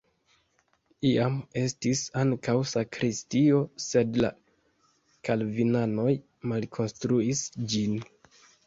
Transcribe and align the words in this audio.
Iam 1.09 1.35
estis 1.63 2.01
ankaŭ 2.23 2.57
sakristio, 2.71 3.61
sed 3.91 4.19
la 4.25 4.33
kalvinanoj 5.31 6.11
malkonstruis 6.55 7.49
ĝin. 7.77 7.99